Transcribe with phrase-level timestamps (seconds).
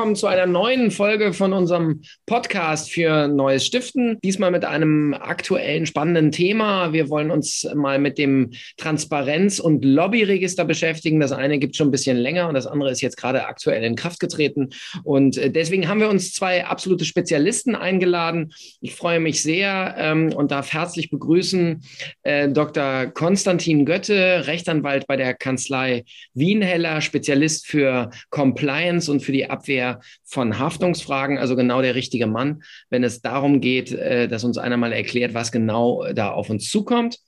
[0.00, 4.16] Willkommen zu einer neuen Folge von unserem Podcast für Neues Stiften.
[4.24, 6.94] Diesmal mit einem aktuellen spannenden Thema.
[6.94, 11.20] Wir wollen uns mal mit dem Transparenz- und Lobbyregister beschäftigen.
[11.20, 13.94] Das eine gibt schon ein bisschen länger und das andere ist jetzt gerade aktuell in
[13.94, 14.70] Kraft getreten.
[15.04, 18.54] Und äh, deswegen haben wir uns zwei absolute Spezialisten eingeladen.
[18.80, 21.82] Ich freue mich sehr ähm, und darf herzlich begrüßen
[22.22, 23.08] äh, Dr.
[23.08, 29.89] Konstantin Götte, Rechtsanwalt bei der Kanzlei Wienheller, Spezialist für Compliance und für die Abwehr
[30.24, 34.76] von Haftungsfragen, also genau der richtige Mann, wenn es darum geht, äh, dass uns einer
[34.76, 37.18] mal erklärt, was genau da auf uns zukommt.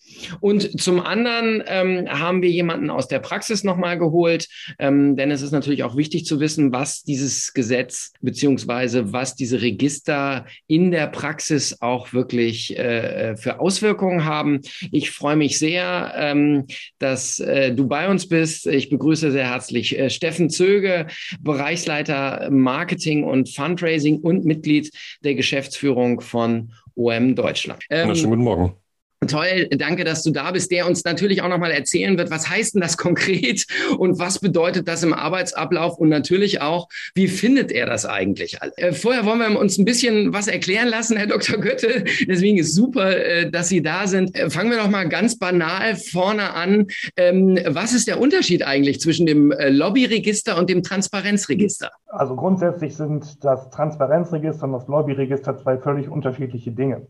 [0.41, 4.48] Und zum anderen ähm, haben wir jemanden aus der Praxis nochmal geholt,
[4.79, 9.63] ähm, denn es ist natürlich auch wichtig zu wissen, was dieses Gesetz beziehungsweise was diese
[9.63, 14.60] Register in der Praxis auch wirklich äh, für Auswirkungen haben.
[14.90, 16.66] Ich freue mich sehr, ähm,
[16.99, 18.66] dass äh, du bei uns bist.
[18.66, 21.07] Ich begrüße sehr herzlich äh, Steffen Zöge,
[21.40, 24.91] Bereichsleiter Marketing und Fundraising und Mitglied
[25.25, 27.85] der Geschäftsführung von OM Deutschland.
[27.91, 28.82] Ähm, ja, schönen guten Morgen.
[29.28, 32.74] Toll, danke, dass du da bist, der uns natürlich auch nochmal erzählen wird, was heißt
[32.74, 33.66] denn das konkret
[33.98, 38.59] und was bedeutet das im Arbeitsablauf und natürlich auch, wie findet er das eigentlich?
[38.76, 41.59] Äh, vorher wollen wir uns ein bisschen was erklären lassen, Herr Dr.
[41.59, 42.04] Götte.
[42.26, 44.34] Deswegen ist super, äh, dass Sie da sind.
[44.34, 46.88] Äh, fangen wir doch mal ganz banal vorne an.
[47.16, 51.90] Ähm, was ist der Unterschied eigentlich zwischen dem Lobbyregister und dem Transparenzregister?
[52.09, 57.06] Also grundsätzlich sind das Transparenzregister und das Lobbyregister zwei völlig unterschiedliche Dinge.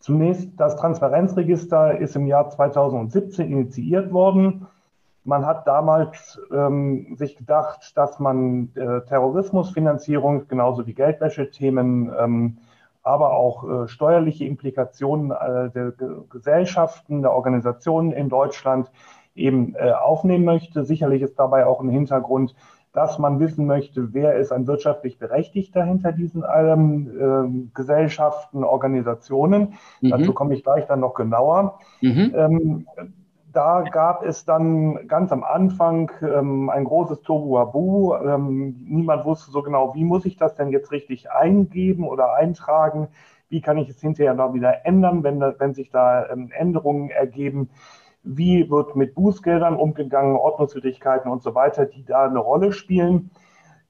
[0.00, 4.66] Zunächst, das Transparenzregister ist im Jahr 2017 initiiert worden.
[5.24, 12.58] Man hat damals ähm, sich gedacht, dass man äh, Terrorismusfinanzierung, genauso wie Geldwäschethemen, ähm,
[13.02, 15.92] aber auch äh, steuerliche Implikationen äh, der
[16.30, 18.90] Gesellschaften, der Organisationen in Deutschland
[19.34, 20.86] eben äh, aufnehmen möchte.
[20.86, 22.54] Sicherlich ist dabei auch ein Hintergrund,
[22.92, 29.74] dass man wissen möchte, wer ist ein wirtschaftlich Berechtigter hinter diesen ähm, äh, Gesellschaften, Organisationen.
[30.00, 30.10] Mhm.
[30.10, 31.78] Dazu komme ich gleich dann noch genauer.
[32.00, 32.32] Mhm.
[32.34, 32.86] Ähm,
[33.52, 38.14] da gab es dann ganz am Anfang ähm, ein großes Tohuwabu.
[38.14, 43.08] Ähm, niemand wusste so genau, wie muss ich das denn jetzt richtig eingeben oder eintragen?
[43.48, 47.70] Wie kann ich es hinterher noch wieder ändern, wenn, wenn sich da ähm, Änderungen ergeben?
[48.22, 53.30] Wie wird mit Bußgeldern umgegangen, Ordnungswidrigkeiten und so weiter, die da eine Rolle spielen.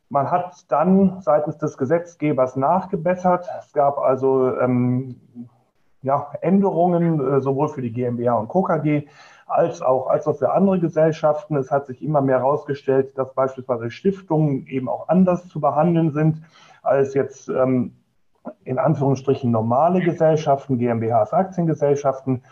[0.08, 3.48] Man hat dann seitens des Gesetzgebers nachgebessert.
[3.60, 5.16] Es gab also ähm,
[6.02, 8.66] ja, Änderungen äh, sowohl für die GmbH und Co.
[9.46, 11.56] Als auch, als auch für andere Gesellschaften.
[11.56, 16.42] Es hat sich immer mehr herausgestellt, dass beispielsweise Stiftungen eben auch anders zu behandeln sind
[16.82, 17.96] als jetzt ähm,
[18.64, 22.42] in Anführungsstrichen normale Gesellschaften, GmbHs, Aktiengesellschaften.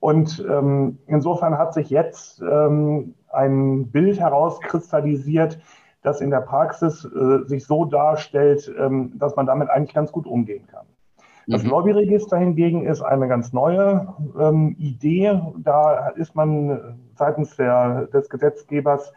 [0.00, 5.58] Und ähm, insofern hat sich jetzt ähm, ein Bild herauskristallisiert,
[6.02, 10.26] das in der Praxis äh, sich so darstellt, ähm, dass man damit eigentlich ganz gut
[10.26, 10.86] umgehen kann.
[11.48, 11.70] Das mhm.
[11.70, 15.40] Lobbyregister hingegen ist eine ganz neue ähm, Idee.
[15.58, 19.12] Da ist man seitens der, des Gesetzgebers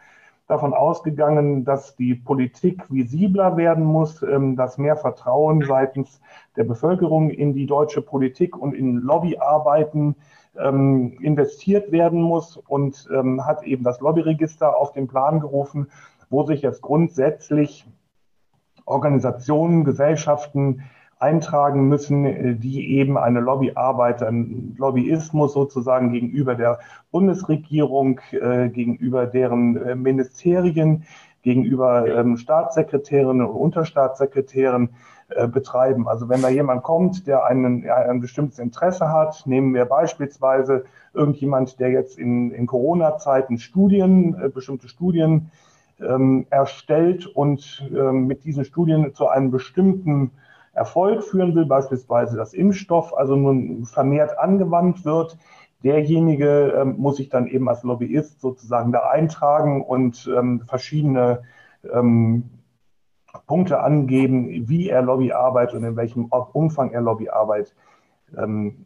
[0.48, 6.22] davon ausgegangen, dass die Politik visibler werden muss, ähm, dass mehr Vertrauen seitens
[6.56, 10.16] der Bevölkerung in die deutsche Politik und in Lobbyarbeiten
[10.58, 15.88] ähm, investiert werden muss und ähm, hat eben das Lobbyregister auf den Plan gerufen,
[16.30, 17.86] wo sich jetzt grundsätzlich
[18.86, 20.84] Organisationen, Gesellschaften
[21.20, 26.80] eintragen müssen, äh, die eben eine Lobbyarbeit, einen Lobbyismus sozusagen gegenüber der
[27.12, 31.04] Bundesregierung, äh, gegenüber deren äh, Ministerien,
[31.42, 34.90] gegenüber ähm, Staatssekretärinnen und Unterstaatssekretären
[35.30, 36.08] äh, betreiben.
[36.08, 41.80] Also wenn da jemand kommt, der einen, ein bestimmtes Interesse hat, nehmen wir beispielsweise irgendjemand,
[41.80, 45.52] der jetzt in, in Corona-Zeiten Studien, äh, bestimmte Studien
[46.00, 50.32] ähm, erstellt und ähm, mit diesen Studien zu einem bestimmten
[50.74, 55.38] Erfolg führen will, beispielsweise das Impfstoff also nun vermehrt angewandt wird,
[55.84, 61.42] derjenige ähm, muss sich dann eben als Lobbyist sozusagen da eintragen und ähm, verschiedene
[61.94, 62.50] ähm,
[63.48, 67.76] Punkte angeben, wie er Lobbyarbeit und in welchem Umfang er Lobbyarbeit
[68.38, 68.86] ähm,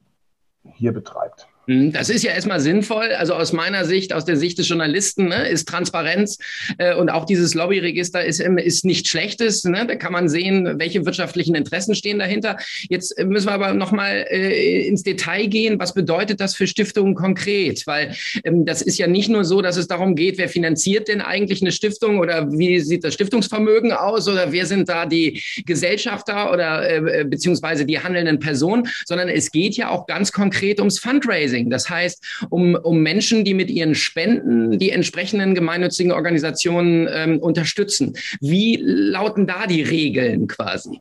[0.63, 1.47] hier betreibt.
[1.67, 3.11] Hm, das ist ja erstmal sinnvoll.
[3.17, 6.37] Also aus meiner Sicht, aus der Sicht des Journalisten, ne, ist Transparenz
[6.77, 9.63] äh, und auch dieses Lobbyregister ist, ist nicht schlechtes.
[9.63, 9.85] Ne?
[9.87, 12.57] Da kann man sehen, welche wirtschaftlichen Interessen stehen dahinter.
[12.89, 15.79] Jetzt müssen wir aber nochmal äh, ins Detail gehen.
[15.79, 17.87] Was bedeutet das für Stiftungen konkret?
[17.87, 18.13] Weil
[18.43, 21.61] ähm, das ist ja nicht nur so, dass es darum geht, wer finanziert denn eigentlich
[21.61, 26.89] eine Stiftung oder wie sieht das Stiftungsvermögen aus oder wer sind da die Gesellschafter oder
[26.89, 31.52] äh, beziehungsweise die handelnden Personen, sondern es geht ja auch ganz konkret ums Fundraising.
[31.53, 37.39] Fundraising, das heißt um, um Menschen, die mit ihren Spenden die entsprechenden gemeinnützigen Organisationen ähm,
[37.39, 38.13] unterstützen.
[38.41, 40.99] Wie lauten da die Regeln quasi?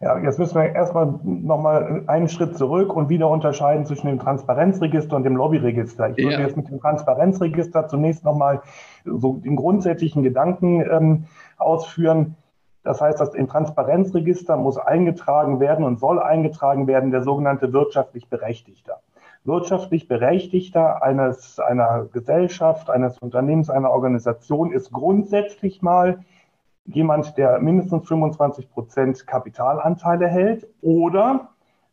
[0.00, 5.16] Ja, jetzt müssen wir erstmal nochmal einen Schritt zurück und wieder unterscheiden zwischen dem Transparenzregister
[5.16, 6.10] und dem Lobbyregister.
[6.10, 6.40] Ich würde ja.
[6.40, 8.62] jetzt mit dem Transparenzregister zunächst nochmal
[9.04, 11.24] so den grundsätzlichen Gedanken ähm,
[11.56, 12.36] ausführen.
[12.84, 18.28] Das heißt, dass im Transparenzregister muss eingetragen werden und soll eingetragen werden der sogenannte wirtschaftlich
[18.28, 19.00] Berechtigter.
[19.44, 26.24] Wirtschaftlich Berechtigter eines, einer Gesellschaft, eines Unternehmens, einer Organisation ist grundsätzlich mal
[26.84, 31.48] jemand, der mindestens 25 Prozent Kapitalanteile hält oder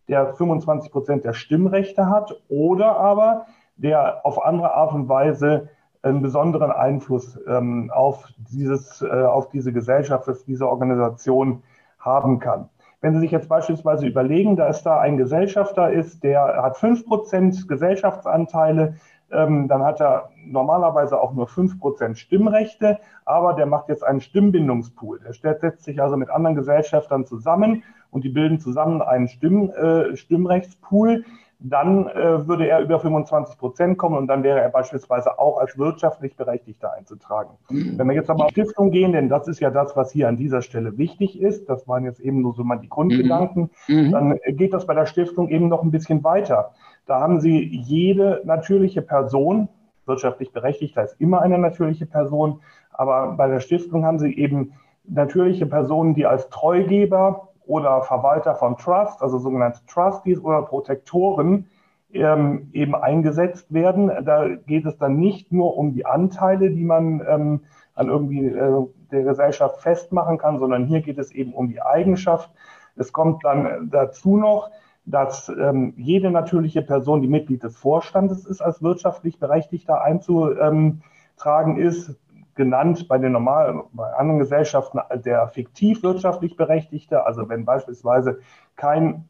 [0.07, 3.45] der 25 Prozent der Stimmrechte hat oder aber
[3.77, 5.69] der auf andere Art und Weise
[6.01, 11.63] einen besonderen Einfluss ähm, auf, dieses, äh, auf diese Gesellschaft, auf diese Organisation
[11.99, 12.69] haben kann.
[13.01, 17.67] Wenn Sie sich jetzt beispielsweise überlegen, da ist da ein Gesellschafter ist, der hat 5%
[17.67, 18.95] Gesellschaftsanteile,
[19.31, 25.19] ähm, dann hat er normalerweise auch nur 5% Stimmrechte, aber der macht jetzt einen Stimmbindungspool.
[25.43, 30.15] Der setzt sich also mit anderen Gesellschaftern zusammen und die bilden zusammen einen Stimm, äh,
[30.15, 31.25] Stimmrechtspool.
[31.59, 35.77] Dann äh, würde er über 25 Prozent kommen und dann wäre er beispielsweise auch als
[35.77, 37.51] wirtschaftlich Berechtigter einzutragen.
[37.69, 37.97] Mhm.
[37.97, 40.37] Wenn wir jetzt aber auf Stiftung gehen, denn das ist ja das, was hier an
[40.37, 43.95] dieser Stelle wichtig ist, das waren jetzt eben nur so mal die Grundgedanken, mhm.
[43.95, 44.11] mhm.
[44.11, 46.71] dann geht das bei der Stiftung eben noch ein bisschen weiter.
[47.05, 49.69] Da haben Sie jede natürliche Person,
[50.05, 52.61] wirtschaftlich Berechtigter ist immer eine natürliche Person,
[52.91, 54.73] aber bei der Stiftung haben Sie eben
[55.07, 61.67] natürliche Personen, die als Treugeber oder Verwalter von Trust, also sogenannte Trustees oder Protektoren,
[62.13, 64.11] ähm, eben eingesetzt werden.
[64.25, 67.61] Da geht es dann nicht nur um die Anteile, die man ähm,
[67.95, 72.49] an irgendwie äh, der Gesellschaft festmachen kann, sondern hier geht es eben um die Eigenschaft.
[72.95, 74.69] Es kommt dann dazu noch,
[75.05, 82.15] dass ähm, jede natürliche Person, die Mitglied des Vorstandes ist, als wirtschaftlich Berechtigter einzutragen ist,
[82.55, 87.25] genannt bei den normalen, bei anderen Gesellschaften der fiktiv wirtschaftlich Berechtigte.
[87.25, 88.39] Also wenn beispielsweise
[88.75, 89.29] kein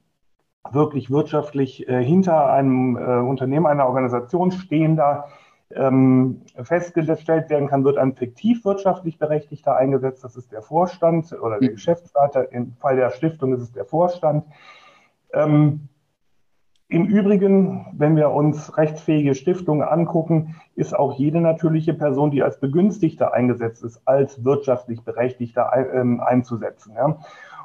[0.71, 5.25] wirklich wirtschaftlich äh, hinter einem äh, Unternehmen, einer Organisation stehender
[5.71, 10.23] ähm, festgestellt werden kann, wird ein fiktiv wirtschaftlich Berechtigter eingesetzt.
[10.23, 11.75] Das ist der Vorstand oder der hm.
[11.75, 12.51] Geschäftsleiter.
[12.51, 14.45] Im Fall der Stiftung ist es der Vorstand.
[15.33, 15.89] Ähm,
[16.87, 22.59] Im Übrigen, wenn wir uns rechtsfähige Stiftungen angucken, ist auch jede natürliche Person, die als
[22.59, 26.93] Begünstigter eingesetzt ist, als wirtschaftlich Berechtigter ein, äh, einzusetzen.
[26.95, 27.19] Ja.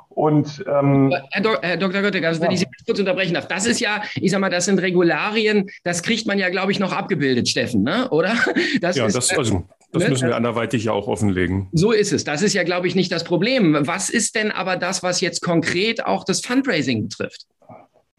[0.08, 2.00] Und, ähm, Herr, Do Herr Dr.
[2.02, 2.46] Götteg, also ja.
[2.46, 5.70] wenn ich Sie kurz unterbrechen darf, das ist ja, ich sag mal, das sind Regularien,
[5.84, 8.08] das kriegt man ja, glaube ich, noch abgebildet, Steffen, ne?
[8.10, 8.34] oder?
[8.80, 10.08] Das ja, ist, das, also, das ne?
[10.10, 11.68] müssen wir anderweitig ja auch offenlegen.
[11.72, 12.24] So ist es.
[12.24, 13.76] Das ist ja, glaube ich, nicht das Problem.
[13.80, 17.46] Was ist denn aber das, was jetzt konkret auch das Fundraising betrifft?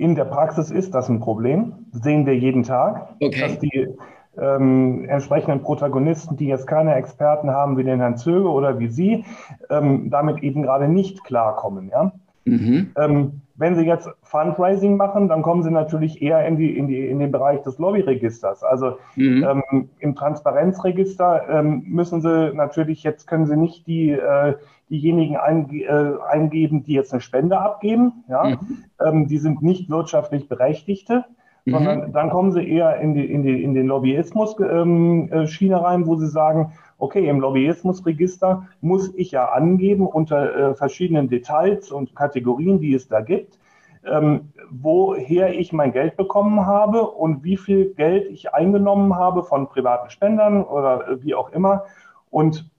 [0.01, 3.39] In der Praxis ist das ein Problem, sehen wir jeden Tag, okay.
[3.39, 3.87] dass die
[4.35, 9.25] ähm, entsprechenden Protagonisten, die jetzt keine Experten haben wie den Herrn Zöge oder wie Sie,
[9.69, 11.89] ähm, damit eben gerade nicht klarkommen.
[11.89, 12.13] Ja?
[12.45, 12.89] Mhm.
[12.97, 17.05] Ähm, wenn Sie jetzt Fundraising machen, dann kommen Sie natürlich eher in, die, in, die,
[17.05, 18.63] in den Bereich des Lobbyregisters.
[18.63, 19.45] Also mhm.
[19.47, 24.55] ähm, im Transparenzregister ähm, müssen Sie natürlich, jetzt können Sie nicht die, äh,
[24.91, 28.23] diejenigen äh, eingeben, die jetzt eine Spende abgeben.
[28.27, 28.43] Ja?
[28.49, 28.83] Mhm.
[29.03, 31.25] Ähm, die sind nicht wirtschaftlich Berechtigte.
[31.65, 31.71] Mhm.
[31.71, 36.07] Sondern dann kommen sie eher in, die, in, die, in den Lobbyismus-Schiene ähm, äh, rein,
[36.07, 42.15] wo sie sagen, okay, im Lobbyismusregister muss ich ja angeben unter äh, verschiedenen Details und
[42.15, 43.59] Kategorien, die es da gibt,
[44.05, 49.67] ähm, woher ich mein Geld bekommen habe und wie viel Geld ich eingenommen habe von
[49.67, 51.83] privaten Spendern oder äh, wie auch immer
[52.29, 52.69] und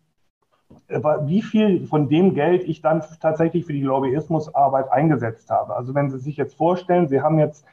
[0.89, 5.75] wie viel von dem Geld ich dann tatsächlich für die Lobbyismusarbeit eingesetzt habe.
[5.77, 7.65] Also wenn Sie sich jetzt vorstellen, Sie haben jetzt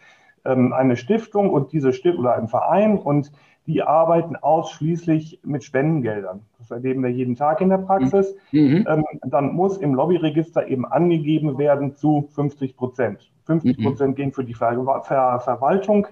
[0.46, 3.32] ähm, eine Stiftung und diese Stiftung oder ein Verein und
[3.68, 6.42] die arbeiten ausschließlich mit Spendengeldern.
[6.58, 8.36] Das erleben wir jeden Tag in der Praxis.
[8.52, 8.86] Mhm.
[8.90, 13.30] Ähm, dann muss im Lobbyregister eben angegeben werden zu 50 Prozent.
[13.46, 14.16] 50 Prozent mhm.
[14.16, 16.08] gehen für die Ver Ver Verwaltung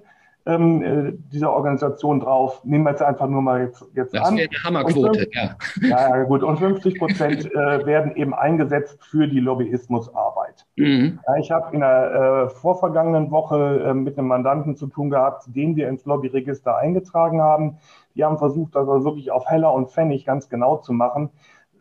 [0.48, 2.64] ähm, äh, dieser Organisation drauf.
[2.64, 4.38] Nehmen wir jetzt einfach nur mal jetzt, jetzt das an.
[4.38, 5.36] Das wäre eine Hammerquote, fünf,
[5.90, 6.18] ja.
[6.18, 6.44] Ja, gut.
[6.44, 10.66] Und 50 Prozent äh, werden eben eingesetzt für die Lobbyismusarbeit.
[10.78, 11.20] Mhm.
[11.28, 15.44] Ja, ich habe in der äh, vorvergangenen Woche äh, mit einem Mandanten zu tun gehabt,
[15.48, 17.78] den wir ins Lobbyregister eingetragen haben.
[18.16, 21.30] Die haben versucht, das also wirklich auf Heller und Pfennig ganz genau zu machen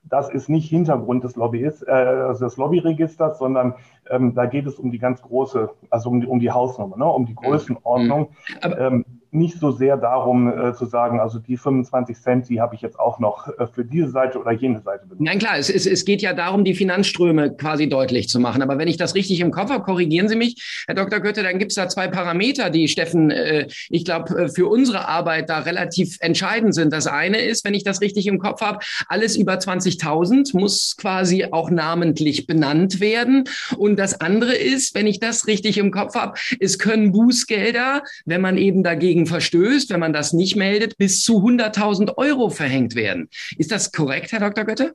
[0.09, 3.75] das ist nicht Hintergrund des, Lobbyist, äh, also des Lobbyregisters, sondern
[4.11, 7.07] ähm, da geht es um die ganz große, also um die, um die Hausnummer, ne,
[7.07, 8.31] um die Größenordnung.
[8.63, 9.05] Aber, ähm,
[9.37, 12.99] nicht so sehr darum äh, zu sagen, also die 25 Cent, die habe ich jetzt
[12.99, 15.21] auch noch äh, für diese Seite oder jene Seite benutzt.
[15.21, 18.63] Nein, klar, es, es, es geht ja darum, die Finanzströme quasi deutlich zu machen.
[18.63, 21.21] Aber wenn ich das richtig im Kopf habe, korrigieren Sie mich, Herr Dr.
[21.21, 25.09] Goethe, dann gibt es da zwei Parameter, die Steffen, äh, ich glaube, äh, für unsere
[25.09, 26.93] Arbeit da relativ entscheidend sind.
[26.93, 28.79] Das eine ist, wenn ich das richtig im Kopf habe,
[29.09, 33.45] alles über 20.000 muss quasi auch namentlich benannt werden.
[33.77, 38.41] Und das andere ist, wenn ich das richtig im Kopf habe, es können Bußgelder, wenn
[38.41, 43.29] man eben dagegen verstößt, wenn man das nicht meldet, bis zu 100.000 Euro verhängt werden.
[43.59, 44.65] Ist das korrekt, Herr Dr.
[44.65, 44.95] Götte?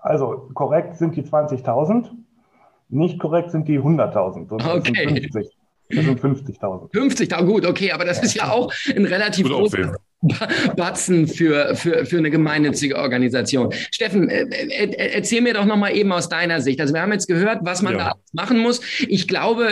[0.00, 2.06] Also korrekt sind die 20.000,
[2.88, 4.50] nicht korrekt sind die 100.000.
[4.76, 5.30] Okay.
[5.92, 6.92] Das sind 50.000.
[6.92, 9.96] 50.000, gut, okay, aber das ist ja auch ein relativ großer
[10.76, 13.72] Batzen für, für, für eine gemeinnützige Organisation.
[13.90, 16.80] Steffen, äh, äh, erzähl mir doch nochmal eben aus deiner Sicht.
[16.80, 17.98] Also wir haben jetzt gehört, was man ja.
[17.98, 18.80] da machen muss.
[19.08, 19.68] Ich glaube,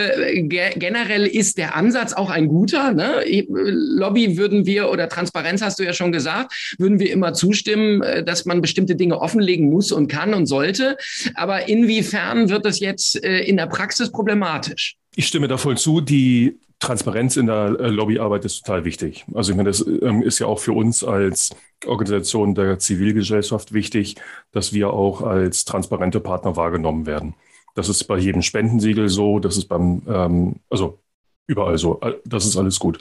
[0.47, 2.93] generell ist der Ansatz auch ein guter.
[2.93, 3.23] Ne?
[3.47, 8.23] Lobby würden wir, oder Transparenz hast du ja schon gesagt, würden wir immer zustimmen, äh,
[8.23, 10.97] dass man bestimmte Dinge offenlegen muss und kann und sollte.
[11.35, 14.98] Aber inwiefern wird das jetzt in der Praxis problematisch?
[15.19, 15.99] Ich stimme da voll zu.
[15.99, 19.25] Die Transparenz in der äh, Lobbyarbeit ist total wichtig.
[19.33, 21.49] Also ich meine, das ähm, ist ja auch für uns als
[21.85, 24.15] Organisation der Zivilgesellschaft wichtig,
[24.53, 27.35] dass wir auch als transparente Partner wahrgenommen werden.
[27.75, 30.99] Das ist bei jedem Spendensiegel so, das ist beim, ähm, also
[31.47, 32.99] überall so, das ist alles gut.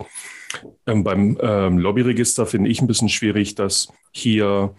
[0.88, 4.74] Ähm, beim ähm, Lobbyregister finde ich ein bisschen schwierig, dass hier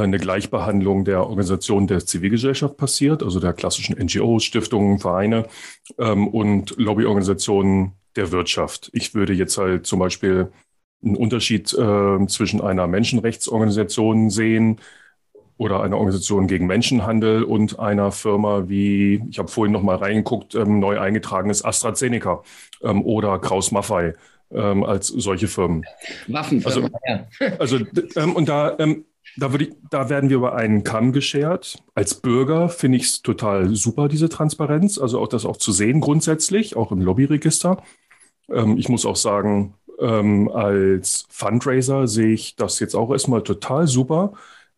[0.00, 5.46] eine Gleichbehandlung der Organisationen der Zivilgesellschaft passiert, also der klassischen NGOs, Stiftungen, Vereine
[5.98, 8.90] ähm, und Lobbyorganisationen der Wirtschaft.
[8.92, 10.48] Ich würde jetzt halt zum Beispiel
[11.04, 14.80] einen Unterschied äh, zwischen einer Menschenrechtsorganisation sehen
[15.56, 20.54] oder einer Organisation gegen Menschenhandel und einer Firma wie, ich habe vorhin noch mal reingeguckt,
[20.54, 22.42] ähm, neu eingetragenes AstraZeneca
[22.82, 24.14] ähm, oder Kraus Maffei
[24.50, 25.84] ähm, als solche Firmen.
[26.26, 27.56] Waffenfirmen, also, ja.
[27.58, 27.78] also
[28.16, 29.04] ähm, und da ähm,
[29.36, 31.82] da, ich, da werden wir über einen Kamm geschert.
[31.94, 36.00] Als Bürger finde ich es total super, diese Transparenz, also auch das auch zu sehen
[36.00, 37.82] grundsätzlich, auch im Lobbyregister.
[38.50, 43.86] Ähm, ich muss auch sagen, ähm, als Fundraiser sehe ich das jetzt auch erstmal total
[43.86, 44.32] super,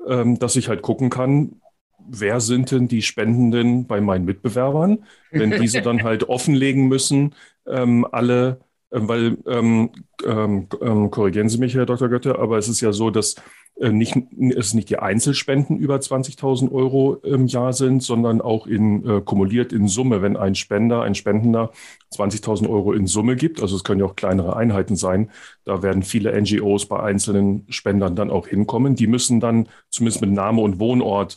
[0.06, 1.60] ähm, dass ich halt gucken kann,
[2.08, 7.34] wer sind denn die Spendenden bei meinen Mitbewerbern, wenn diese dann halt offenlegen müssen,
[7.66, 8.60] ähm, alle,
[8.90, 9.90] äh, weil, ähm,
[10.24, 10.68] ähm,
[11.10, 12.08] korrigieren Sie mich, Herr Dr.
[12.08, 13.36] Götte, aber es ist ja so, dass
[13.78, 14.16] nicht,
[14.56, 19.72] es nicht die Einzelspenden über 20.000 Euro im Jahr sind, sondern auch in, äh, kumuliert
[19.72, 21.72] in Summe, wenn ein Spender, ein Spendender
[22.10, 23.60] 20.000 Euro in Summe gibt.
[23.60, 25.30] Also es können ja auch kleinere Einheiten sein.
[25.64, 28.94] Da werden viele NGOs bei einzelnen Spendern dann auch hinkommen.
[28.94, 31.36] Die müssen dann zumindest mit Name und Wohnort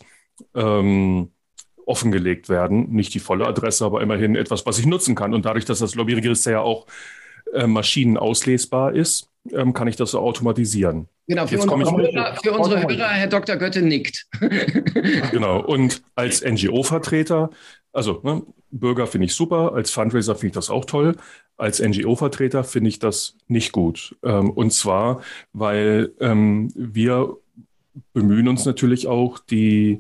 [0.56, 1.32] ähm,
[1.86, 2.92] offengelegt werden.
[2.92, 5.34] Nicht die volle Adresse, aber immerhin etwas, was ich nutzen kann.
[5.34, 6.86] Und dadurch, dass das Lobbyregister ja auch
[7.54, 11.08] äh, Maschinen auslesbar ist, ähm, kann ich das so automatisieren.
[11.28, 13.56] Genau, für, unsere Hörer, für unsere Hörer, Herr Dr.
[13.56, 14.26] Götte nickt.
[15.32, 17.52] genau, und als NGO-Vertreter,
[17.94, 18.42] also ne,
[18.72, 21.16] Bürger finde ich super, als Fundraiser finde ich das auch toll,
[21.56, 24.16] als NGO-Vertreter finde ich das nicht gut.
[24.24, 25.22] Ähm, und zwar,
[25.54, 27.36] weil ähm, wir
[28.14, 30.00] bemühen uns natürlich auch, die,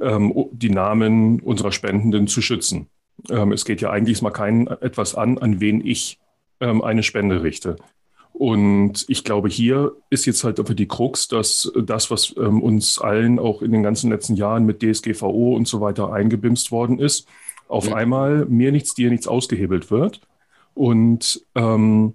[0.00, 2.88] ähm, die Namen unserer Spendenden zu schützen.
[3.30, 6.18] Ähm, es geht ja eigentlich mal keinen etwas an, an wen ich
[6.60, 7.76] ähm, eine Spende richte.
[8.32, 13.00] Und ich glaube, hier ist jetzt halt für die Krux, dass das, was ähm, uns
[13.00, 17.26] allen auch in den ganzen letzten Jahren mit DSGVO und so weiter eingebimst worden ist,
[17.66, 17.94] auf mhm.
[17.94, 20.20] einmal mir nichts, dir nichts ausgehebelt wird.
[20.74, 22.14] Und ähm,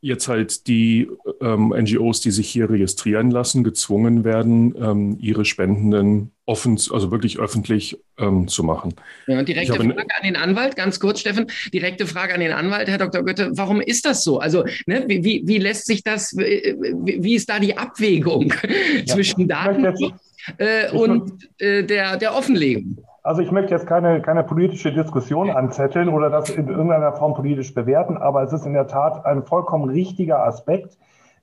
[0.00, 1.08] jetzt halt die
[1.40, 7.38] ähm, NGOs, die sich hier registrieren lassen, gezwungen werden, ähm, ihre Spendenden offen, also wirklich
[7.38, 8.94] öffentlich ähm, zu machen.
[9.26, 12.98] Ja, direkte Frage an den Anwalt, ganz kurz, Steffen, direkte Frage an den Anwalt, Herr
[12.98, 13.22] Dr.
[13.22, 14.38] Götte, warum ist das so?
[14.38, 18.52] Also, ne, wie, wie lässt sich das, wie, wie ist da die Abwägung
[18.96, 19.06] ja.
[19.06, 20.12] zwischen Datenschutz
[20.58, 22.98] äh, und äh, der, der Offenlegung?
[23.22, 27.74] Also ich möchte jetzt keine, keine politische Diskussion anzetteln oder das in irgendeiner Form politisch
[27.74, 30.96] bewerten, aber es ist in der Tat ein vollkommen richtiger Aspekt.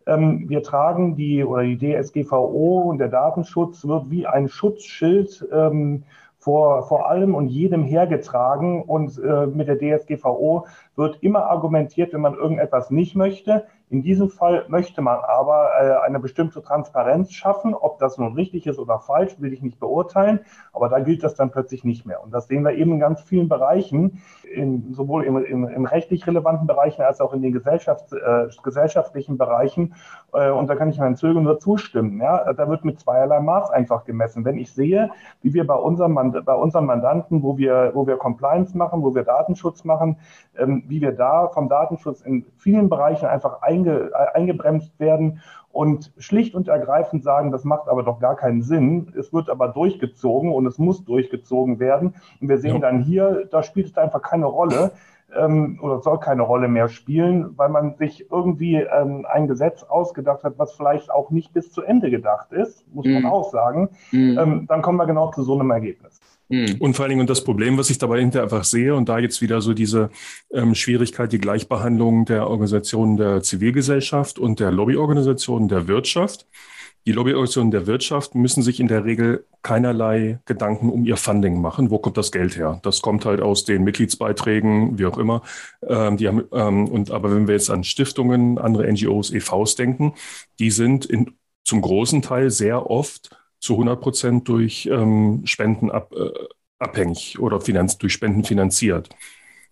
[0.08, 6.04] Ähm, wir tragen die oder die DSGVO und der Datenschutz wird wie ein Schutzschild ähm,
[6.40, 8.82] vor, vor allem und jedem hergetragen.
[8.82, 10.66] Und äh, mit der DSGVO
[10.96, 16.06] wird immer argumentiert, wenn man irgendetwas nicht möchte, in diesem Fall möchte man aber äh,
[16.06, 17.74] eine bestimmte Transparenz schaffen.
[17.74, 20.42] Ob das nun richtig ist oder falsch, will ich nicht beurteilen.
[20.74, 22.22] Aber da gilt das dann plötzlich nicht mehr.
[22.22, 26.28] Und das sehen wir eben in ganz vielen Bereichen, in, sowohl im, im, im rechtlich
[26.28, 29.96] relevanten Bereichen als auch in den Gesellschafts-, äh, gesellschaftlichen Bereichen.
[30.34, 32.20] Äh, und da kann ich Herrn Zögern nur zustimmen.
[32.20, 32.52] Ja?
[32.52, 34.44] Da wird mit zweierlei Maß einfach gemessen.
[34.44, 38.78] Wenn ich sehe, wie wir bei unserem, bei unseren Mandanten, wo wir, wo wir Compliance
[38.78, 40.18] machen, wo wir Datenschutz machen,
[40.58, 45.42] ähm, wie wir da vom Datenschutz in vielen Bereichen einfach ein einge, eingebremst werden
[45.72, 49.14] und schlicht und ergreifend sagen, das macht aber doch gar keinen Sinn.
[49.18, 52.16] Es wird aber durchgezogen und es muss durchgezogen werden.
[52.42, 52.80] Und wir sehen ja.
[52.80, 54.92] dann hier, da spielt es einfach keine Rolle
[55.36, 60.44] ähm, oder soll keine Rolle mehr spielen, weil man sich irgendwie ähm, ein Gesetz ausgedacht
[60.44, 63.12] hat, was vielleicht auch nicht bis zu Ende gedacht ist, muss mm.
[63.14, 63.30] man mhm.
[63.30, 63.90] auch sagen.
[64.12, 64.38] Mm.
[64.38, 66.20] Ähm, dann kommen wir genau zu so einem Ergebnis.
[66.50, 66.76] Mhm.
[66.80, 69.20] Und vor allen Dingen, und das Problem, was ich dabei hinterher einfach sehe, und da
[69.20, 70.10] jetzt wieder so diese
[70.52, 76.48] ähm, Schwierigkeit, die Gleichbehandlung der Organisationen der Zivilgesellschaft und der Lobbyorganisationen der Wirtschaft.
[77.06, 81.90] Die Lobbyorganisationen der Wirtschaft müssen sich in der Regel keinerlei Gedanken um ihr Funding machen.
[81.90, 82.80] Wo kommt das Geld her?
[82.84, 85.42] Das kommt halt aus den Mitgliedsbeiträgen, wie auch immer.
[85.88, 90.16] Ähm, die haben, ähm, und aber wenn wir jetzt an Stiftungen, andere NGOs, EVs denken,
[90.60, 96.14] die sind in, zum großen Teil sehr oft zu 100 Prozent durch ähm, Spenden ab,
[96.16, 96.30] äh,
[96.80, 99.10] abhängig oder finanz, durch Spenden finanziert.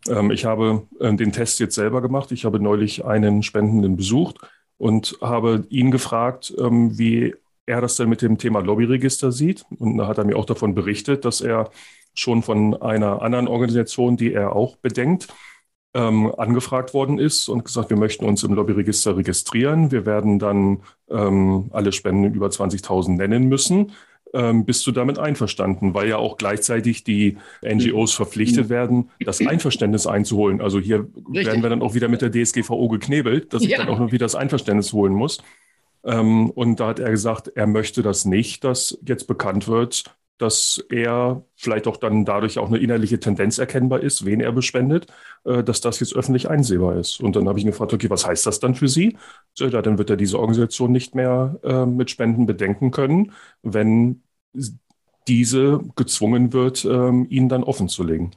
[0.08, 2.32] Ähm, ich habe äh, den Test jetzt selber gemacht.
[2.32, 4.38] Ich habe neulich einen Spendenden besucht
[4.77, 9.65] und habe ihn gefragt, ähm, wie er das denn mit dem Thema Lobbyregister sieht.
[9.77, 11.72] Und da hat er mir auch davon berichtet, dass er
[12.13, 15.27] schon von einer anderen Organisation, die er auch bedenkt,
[15.96, 19.92] ähm, angefragt worden ist und gesagt, wir möchten uns im Lobbyregister registrieren.
[19.92, 23.94] Wir werden dann ähm, alle Spenden über 20.000 nennen müssen.
[24.34, 25.94] Ähm, bist du damit einverstanden?
[25.94, 30.60] Weil ja auch gleichzeitig die NGOs verpflichtet werden, das Einverständnis einzuholen.
[30.60, 31.46] Also hier Richtig.
[31.46, 33.70] werden wir dann auch wieder mit der DSGVO geknebelt, dass ja.
[33.70, 35.42] ich dann auch noch wieder das Einverständnis holen muss.
[36.04, 40.84] Ähm, und da hat er gesagt, er möchte das nicht, dass jetzt bekannt wird, dass
[40.89, 45.08] er vielleicht auch dann dadurch auch eine innerliche Tendenz erkennbar ist, wen er bespendet,
[45.46, 47.20] äh, dass das jetzt öffentlich einsehbar ist.
[47.22, 49.18] Und dann habe ich ihn gefragt, okay, was heißt das dann für Sie?
[49.54, 53.32] So, ja, dann wird er diese Organisation nicht mehr äh, mit Spenden bedenken können,
[53.63, 54.24] wenn
[55.27, 58.32] diese gezwungen wird, ähm, ihn dann offen zu legen.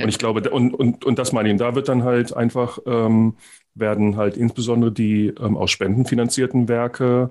[0.00, 3.36] Und ich glaube, und, und, und das meine ich, da wird dann halt einfach, ähm,
[3.74, 7.30] werden halt insbesondere die ähm, aus Spenden finanzierten Werke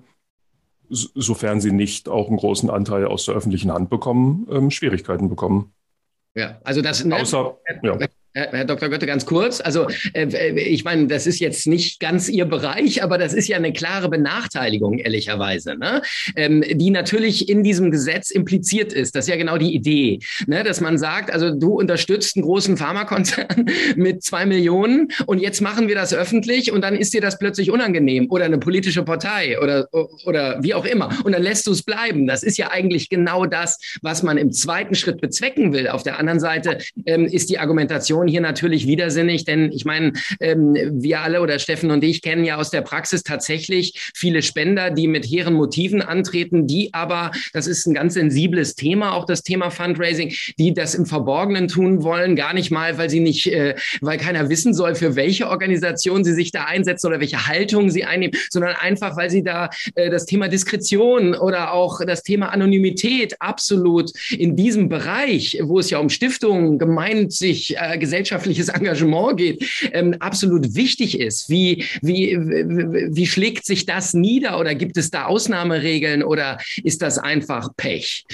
[0.89, 5.73] sofern sie nicht auch einen großen Anteil aus der öffentlichen Hand bekommen, ähm, Schwierigkeiten bekommen.
[6.35, 7.03] Ja, also das.
[7.03, 7.97] Ne, Außer, ja.
[8.33, 8.89] Herr Dr.
[8.89, 9.61] Götte, ganz kurz.
[9.61, 13.57] Also äh, ich meine, das ist jetzt nicht ganz Ihr Bereich, aber das ist ja
[13.57, 16.01] eine klare Benachteiligung, ehrlicherweise, ne?
[16.35, 19.15] ähm, die natürlich in diesem Gesetz impliziert ist.
[19.15, 20.63] Das ist ja genau die Idee, ne?
[20.63, 25.87] dass man sagt, also du unterstützt einen großen Pharmakonzern mit zwei Millionen und jetzt machen
[25.87, 29.87] wir das öffentlich und dann ist dir das plötzlich unangenehm oder eine politische Partei oder,
[30.25, 32.27] oder wie auch immer und dann lässt du es bleiben.
[32.27, 35.87] Das ist ja eigentlich genau das, was man im zweiten Schritt bezwecken will.
[35.87, 40.13] Auf der anderen Seite ähm, ist die Argumentation, Situation hier natürlich widersinnig, denn ich meine,
[40.39, 44.91] ähm, wir alle oder Steffen und ich kennen ja aus der Praxis tatsächlich viele Spender,
[44.91, 49.43] die mit hehren Motiven antreten, die aber, das ist ein ganz sensibles Thema, auch das
[49.43, 53.75] Thema Fundraising, die das im Verborgenen tun wollen, gar nicht mal, weil sie nicht, äh,
[54.01, 58.03] weil keiner wissen soll, für welche Organisation sie sich da einsetzen oder welche Haltung sie
[58.03, 63.35] einnehmen, sondern einfach, weil sie da äh, das Thema Diskretion oder auch das Thema Anonymität
[63.39, 69.91] absolut in diesem Bereich, wo es ja um Stiftungen, gemeint sich äh, gesellschaftliches Engagement geht,
[69.91, 71.49] ähm, absolut wichtig ist.
[71.49, 77.19] Wie, wie, wie schlägt sich das nieder oder gibt es da Ausnahmeregeln oder ist das
[77.19, 78.25] einfach Pech?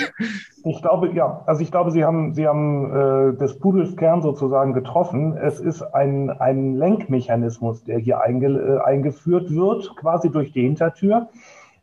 [0.66, 5.36] Ich glaube, ja, also ich glaube, Sie haben, Sie haben äh, des Pudels sozusagen getroffen.
[5.36, 11.30] Es ist ein, ein Lenkmechanismus, der hier einge, äh, eingeführt wird, quasi durch die Hintertür,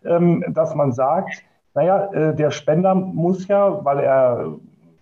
[0.04, 1.42] ähm, dass man sagt,
[1.74, 4.54] naja, äh, der Spender muss ja, weil er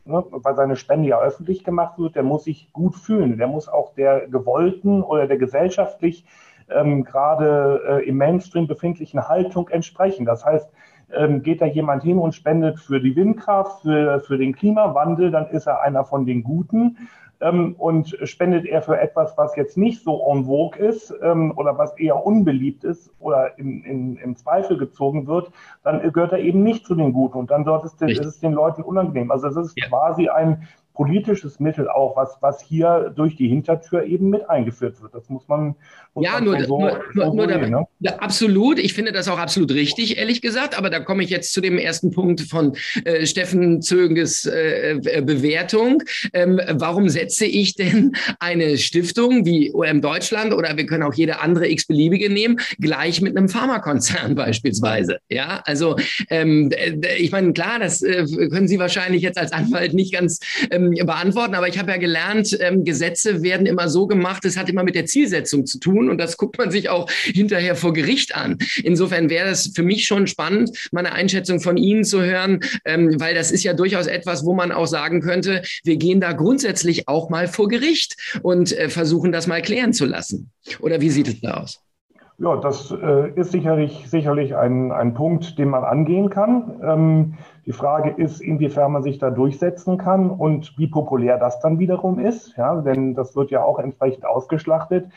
[0.08, 3.38] ne, weil seine Spende ja öffentlich gemacht wird, der muss sich gut fühlen.
[3.38, 6.24] Der muss auch der gewollten oder der gesellschaftlich
[6.70, 10.24] ähm, gerade äh, im Mainstream befindlichen Haltung entsprechen.
[10.26, 10.70] Das heißt,
[11.14, 15.48] ähm, geht da jemand hin und spendet für die Windkraft, für, für den Klimawandel, dann
[15.48, 17.08] ist er einer von den Guten
[17.40, 21.78] ähm, und spendet er für etwas, was jetzt nicht so en vogue ist ähm, oder
[21.78, 25.50] was eher unbeliebt ist oder in, in, in Zweifel gezogen wird,
[25.84, 28.52] dann gehört er eben nicht zu den Guten und dann dort ist, ist es den
[28.52, 29.30] Leuten unangenehm.
[29.30, 29.86] Also es ist ja.
[29.88, 30.66] quasi ein
[30.98, 35.14] politisches Mittel auch, was, was hier durch die Hintertür eben mit eingeführt wird.
[35.14, 35.76] Das muss man,
[36.12, 38.20] muss ja, man nur, so, nur, so nur sehen, da, ne?
[38.20, 38.80] absolut.
[38.80, 40.76] Ich finde das auch absolut richtig, ehrlich gesagt.
[40.76, 45.22] Aber da komme ich jetzt zu dem ersten Punkt von äh, Steffen Zöges äh, äh,
[45.22, 46.02] Bewertung.
[46.32, 51.38] Ähm, warum setze ich denn eine Stiftung wie OM Deutschland oder wir können auch jede
[51.38, 55.18] andere x-beliebige nehmen, gleich mit einem Pharmakonzern beispielsweise?
[55.28, 55.94] Ja, also
[56.28, 56.72] ähm,
[57.18, 60.40] ich meine, klar, das äh, können Sie wahrscheinlich jetzt als Anwalt nicht ganz
[60.72, 61.54] ähm, ähm, beantworten.
[61.54, 64.94] Aber ich habe ja gelernt, ähm, Gesetze werden immer so gemacht, es hat immer mit
[64.94, 68.58] der Zielsetzung zu tun und das guckt man sich auch hinterher vor Gericht an.
[68.82, 73.34] Insofern wäre es für mich schon spannend, meine Einschätzung von Ihnen zu hören, ähm, weil
[73.34, 77.30] das ist ja durchaus etwas, wo man auch sagen könnte, wir gehen da grundsätzlich auch
[77.30, 80.50] mal vor Gericht und äh, versuchen das mal klären zu lassen.
[80.80, 81.80] Oder wie sieht es da aus?
[82.40, 86.80] Ja, das äh, ist sicherlich, sicherlich ein, ein Punkt, den man angehen kann.
[86.84, 87.34] Ähm,
[87.66, 92.20] die Frage ist, inwiefern man sich da durchsetzen kann und wie populär das dann wiederum
[92.20, 92.56] ist.
[92.56, 95.10] Ja, denn das wird ja auch entsprechend ausgeschlachtet.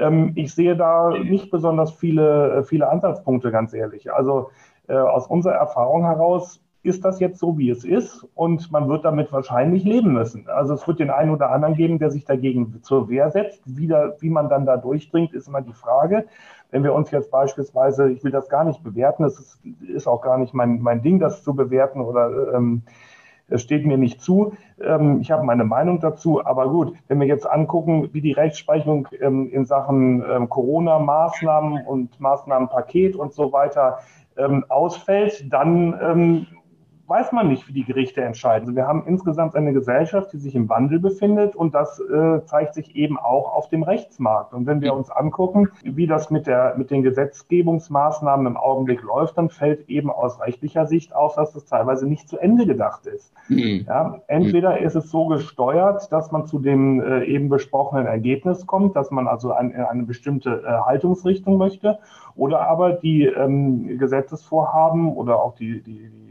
[0.00, 4.12] Ähm, ich sehe da nicht besonders viele, äh, viele Ansatzpunkte, ganz ehrlich.
[4.12, 4.50] Also
[4.88, 9.04] äh, aus unserer Erfahrung heraus ist das jetzt so, wie es ist und man wird
[9.06, 10.48] damit wahrscheinlich leben müssen.
[10.48, 13.62] Also es wird den einen oder anderen geben, der sich dagegen zur Wehr setzt.
[13.64, 16.26] Wie, da, wie man dann da durchdringt, ist immer die Frage.
[16.70, 20.22] Wenn wir uns jetzt beispielsweise, ich will das gar nicht bewerten, es ist, ist auch
[20.22, 22.82] gar nicht mein, mein Ding, das zu bewerten oder ähm,
[23.48, 24.54] es steht mir nicht zu.
[24.82, 26.44] Ähm, ich habe meine Meinung dazu.
[26.44, 32.18] Aber gut, wenn wir jetzt angucken, wie die Rechtsprechung ähm, in Sachen ähm, Corona-Maßnahmen und
[32.20, 33.98] Maßnahmenpaket und so weiter
[34.36, 36.46] ähm, ausfällt, dann ähm,
[37.06, 38.68] weiß man nicht, wie die Gerichte entscheiden.
[38.68, 42.74] Also wir haben insgesamt eine Gesellschaft, die sich im Wandel befindet und das äh, zeigt
[42.74, 44.54] sich eben auch auf dem Rechtsmarkt.
[44.54, 49.36] Und wenn wir uns angucken, wie das mit, der, mit den Gesetzgebungsmaßnahmen im Augenblick läuft,
[49.36, 53.32] dann fällt eben aus rechtlicher Sicht auf, dass das teilweise nicht zu Ende gedacht ist.
[53.48, 53.84] Mhm.
[53.86, 58.96] Ja, entweder ist es so gesteuert, dass man zu dem äh, eben besprochenen Ergebnis kommt,
[58.96, 61.98] dass man also ein, eine bestimmte äh, Haltungsrichtung möchte,
[62.36, 66.23] oder aber die ähm, Gesetzesvorhaben oder auch die, die, die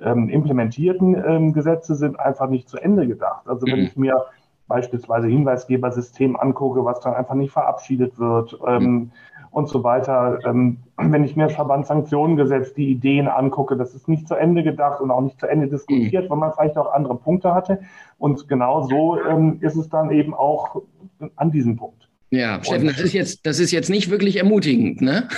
[0.00, 3.48] ähm, implementierten ähm, Gesetze sind einfach nicht zu Ende gedacht.
[3.48, 3.86] Also wenn mhm.
[3.86, 4.24] ich mir
[4.68, 9.10] beispielsweise Hinweisgebersystem angucke, was dann einfach nicht verabschiedet wird ähm, mhm.
[9.50, 10.38] und so weiter.
[10.44, 15.00] Ähm, wenn ich mir das Verbandssanktionengesetz, die Ideen angucke, das ist nicht zu Ende gedacht
[15.00, 16.30] und auch nicht zu Ende diskutiert, mhm.
[16.30, 17.80] weil man vielleicht auch andere Punkte hatte.
[18.18, 20.82] Und genau so ähm, ist es dann eben auch
[21.36, 22.07] an diesem Punkt.
[22.30, 25.28] Ja, Steffen, das ist jetzt, das ist jetzt nicht wirklich ermutigend, ne?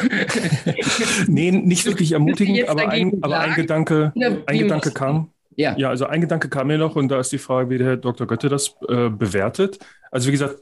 [1.29, 4.13] nee, nicht wirklich ermutigend, aber ein, aber ein Gedanke,
[4.47, 5.31] ein Gedanke kam.
[5.57, 5.77] Ja.
[5.77, 7.97] ja, also ein Gedanke kam mir noch und da ist die Frage, wie der Herr
[7.97, 8.27] Dr.
[8.27, 9.79] Götte das äh, bewertet.
[10.11, 10.57] Also wie gesagt,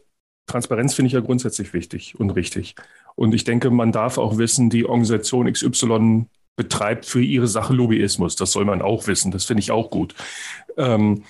[0.47, 2.75] Transparenz finde ich ja grundsätzlich wichtig und richtig.
[3.15, 8.35] Und ich denke, man darf auch wissen, die Organisation XY betreibt für ihre Sache Lobbyismus.
[8.35, 9.31] Das soll man auch wissen.
[9.31, 10.15] Das finde ich auch gut.
[10.77, 11.23] Ähm,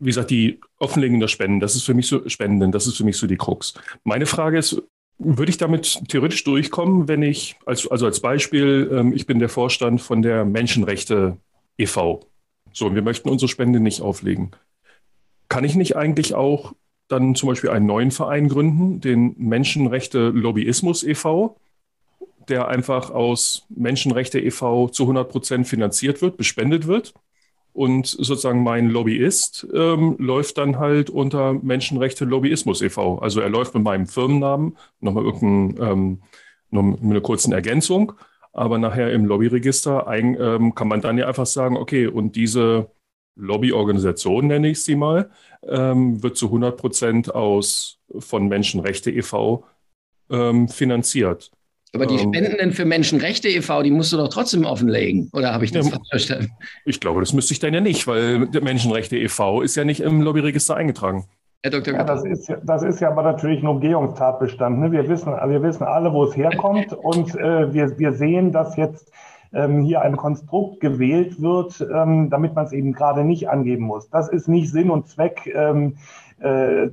[0.00, 3.04] wie gesagt, die Offenlegung der Spenden, das ist für mich so Spenden, das ist für
[3.04, 3.74] mich so die Krux.
[4.02, 4.82] Meine Frage ist,
[5.18, 9.50] würde ich damit theoretisch durchkommen, wenn ich, als, also als Beispiel, ähm, ich bin der
[9.50, 11.36] Vorstand von der Menschenrechte
[11.76, 12.26] e.V.
[12.72, 14.52] So, und wir möchten unsere Spende nicht auflegen.
[15.48, 16.72] Kann ich nicht eigentlich auch
[17.08, 21.56] dann zum Beispiel einen neuen Verein gründen, den Menschenrechte Lobbyismus e.V.,
[22.48, 24.88] der einfach aus Menschenrechte e.V.
[24.88, 27.12] zu 100 Prozent finanziert wird, bespendet wird?
[27.72, 33.18] Und sozusagen mein Lobbyist ähm, läuft dann halt unter Menschenrechte Lobbyismus e.V.
[33.18, 36.22] Also er läuft mit meinem Firmennamen, nochmal irgendein, ähm,
[36.70, 38.12] noch mit einer kurzen Ergänzung.
[38.52, 42.90] Aber nachher im Lobbyregister ein, ähm, kann man dann ja einfach sagen, okay, und diese
[43.36, 45.30] Lobbyorganisation, nenne ich sie mal,
[45.62, 49.64] ähm, wird zu 100 Prozent aus von Menschenrechte e.V.
[50.30, 51.52] Ähm, finanziert.
[51.94, 55.28] Aber die ähm, Spendenden für Menschenrechte e.V., die musst du doch trotzdem offenlegen.
[55.32, 56.50] Oder habe ich das ja, falsch verstanden?
[56.84, 59.62] Ich glaube, das müsste ich dann ja nicht, weil der Menschenrechte e.V.
[59.62, 61.24] ist ja nicht im Lobbyregister eingetragen.
[61.62, 61.94] Herr Dr.
[61.94, 64.78] Ja, das ist, das ist ja aber natürlich ein Umgehungstatbestand.
[64.78, 64.92] Ne?
[64.92, 69.12] Wir, wissen, wir wissen alle, wo es herkommt und äh, wir, wir sehen, dass jetzt
[69.52, 74.08] ähm, hier ein Konstrukt gewählt wird, ähm, damit man es eben gerade nicht angeben muss.
[74.08, 75.96] Das ist nicht Sinn und Zweck ähm,
[76.29, 76.29] äh,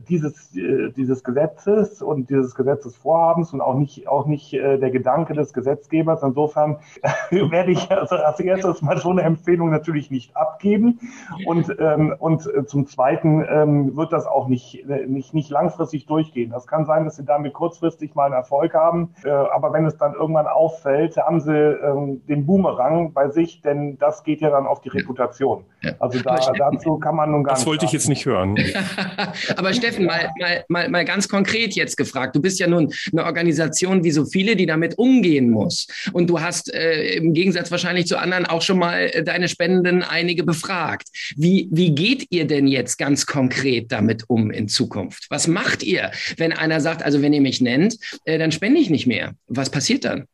[0.09, 5.33] dieses, äh, dieses Gesetzes und dieses Gesetzesvorhabens und auch nicht, auch nicht äh, der Gedanke
[5.33, 6.21] des Gesetzgebers.
[6.21, 6.79] Insofern
[7.31, 10.99] werde ich also als erstes mal so eine Empfehlung natürlich nicht abgeben.
[11.45, 16.07] Und, ähm, und äh, zum Zweiten ähm, wird das auch nicht, äh, nicht, nicht langfristig
[16.07, 16.51] durchgehen.
[16.51, 19.13] Das kann sein, dass Sie damit kurzfristig mal einen Erfolg haben.
[19.23, 23.97] Äh, aber wenn es dann irgendwann auffällt, haben Sie ähm, den Boomerang bei sich, denn
[23.97, 25.63] das geht ja dann auf die Reputation.
[25.99, 27.67] Also da, dazu kann man nun gar das nicht.
[27.67, 28.57] Das wollte ich jetzt nicht hören.
[29.55, 32.35] Aber Steffen, mal, mal, mal, mal ganz konkret jetzt gefragt.
[32.35, 35.87] Du bist ja nun eine Organisation wie so viele, die damit umgehen muss.
[36.13, 40.03] Und du hast äh, im Gegensatz wahrscheinlich zu anderen auch schon mal äh, deine Spendenden
[40.03, 41.07] einige befragt.
[41.35, 45.27] Wie, wie geht ihr denn jetzt ganz konkret damit um in Zukunft?
[45.29, 48.89] Was macht ihr, wenn einer sagt, also wenn ihr mich nennt, äh, dann spende ich
[48.89, 49.33] nicht mehr?
[49.47, 50.25] Was passiert dann?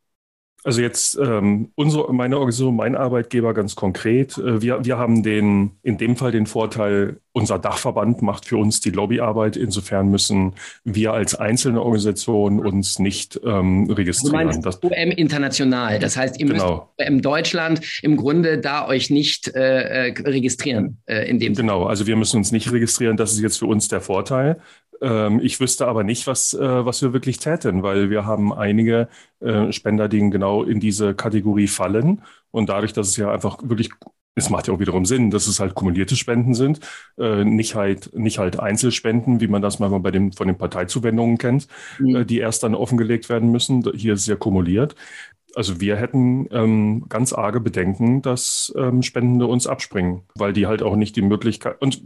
[0.64, 4.38] Also jetzt ähm, unsere, meine Organisation, mein Arbeitgeber ganz konkret.
[4.38, 8.80] Äh, wir, wir haben den, in dem Fall den Vorteil, unser Dachverband macht für uns
[8.80, 9.58] die Lobbyarbeit.
[9.58, 14.32] Insofern müssen wir als einzelne Organisation uns nicht ähm, registrieren.
[14.32, 15.98] Du meinst das, OM international.
[15.98, 16.88] Das heißt, ihr genau.
[16.96, 21.84] müsst OM Deutschland im Grunde da euch nicht äh, äh, registrieren äh, in dem Genau,
[21.84, 23.18] also wir müssen uns nicht registrieren.
[23.18, 24.60] Das ist jetzt für uns der Vorteil.
[25.00, 29.08] Ähm, ich wüsste aber nicht, was, äh, was wir wirklich täten, weil wir haben einige
[29.40, 32.22] äh, Spender, die genau in diese Kategorie fallen.
[32.50, 33.90] Und dadurch, dass es ja einfach wirklich
[34.36, 36.80] es macht ja auch wiederum Sinn, dass es halt kumulierte Spenden sind,
[37.18, 41.38] äh, nicht halt nicht halt Einzelspenden, wie man das manchmal bei den von den Parteizuwendungen
[41.38, 42.26] kennt, mhm.
[42.26, 43.84] die erst dann offengelegt werden müssen.
[43.94, 44.94] Hier ist es ja kumuliert.
[45.54, 50.82] Also wir hätten ähm, ganz arge Bedenken, dass ähm, Spendende uns abspringen, weil die halt
[50.82, 52.02] auch nicht die Möglichkeit und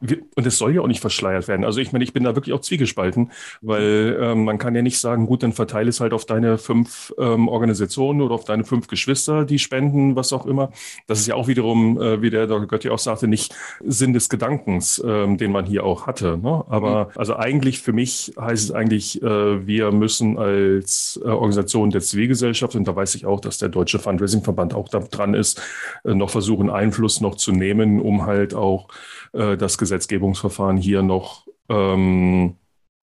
[0.00, 1.64] und es soll ja auch nicht verschleiert werden.
[1.64, 4.98] Also ich meine, ich bin da wirklich auch zwiegespalten, weil ähm, man kann ja nicht
[4.98, 8.88] sagen, gut, dann verteile es halt auf deine fünf ähm, Organisationen oder auf deine fünf
[8.88, 10.70] Geschwister, die spenden, was auch immer.
[11.06, 12.66] Das ist ja auch wiederum, äh, wie der Dr.
[12.66, 16.38] Götti auch sagte, nicht Sinn des Gedankens, ähm, den man hier auch hatte.
[16.38, 16.64] Ne?
[16.68, 17.10] Aber mhm.
[17.16, 22.74] also eigentlich für mich heißt es eigentlich, äh, wir müssen als äh, Organisation der Zivilgesellschaft,
[22.74, 25.60] und da weiß ich auch, dass der Deutsche Fundraising-Verband auch da dran ist,
[26.04, 28.88] äh, noch versuchen, Einfluss noch zu nehmen, um halt auch
[29.32, 32.56] äh, das Gesetzgebungsverfahren hier noch ähm,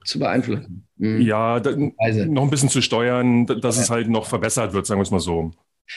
[0.03, 0.87] zu beeinflussen.
[0.97, 1.21] Mhm.
[1.21, 3.83] Ja, da, noch ein bisschen zu steuern, dass ja.
[3.83, 5.51] es halt noch verbessert wird, sagen wir es mal so.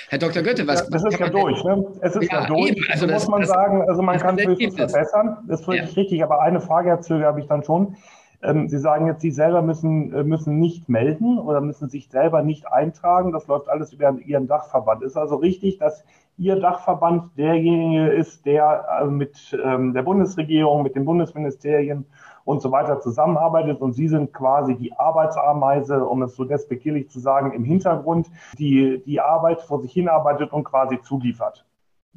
[0.08, 0.42] Herr Dr.
[0.42, 0.88] Goethe, was.
[0.88, 1.84] das ist ja durch, ne?
[2.00, 2.70] Es ist ja, ja durch.
[2.70, 5.38] Eben, also das, muss man das, sagen, also man kann es höchstens verbessern.
[5.48, 5.94] Das ist völlig ja.
[5.96, 7.96] richtig, aber eine Frage, Herr Zöger, habe ich dann schon.
[8.42, 12.42] Ähm, Sie sagen jetzt, Sie selber müssen, äh, müssen nicht melden oder müssen sich selber
[12.42, 13.32] nicht eintragen.
[13.32, 15.02] Das läuft alles über Ihren Dachverband.
[15.02, 16.04] Ist also richtig, dass
[16.40, 22.06] Ihr Dachverband derjenige ist, der äh, mit ähm, der Bundesregierung, mit den Bundesministerien
[22.44, 27.20] und so weiter zusammenarbeitet und Sie sind quasi die Arbeitsameise, um es so despektierlich zu
[27.20, 31.66] sagen, im Hintergrund, die die Arbeit vor sich hinarbeitet und quasi zuliefert.